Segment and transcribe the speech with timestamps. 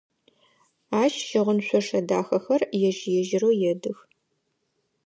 [1.01, 3.99] Ащ щыгъын шъошэ дахэхэр ежь-ежьырэу едых.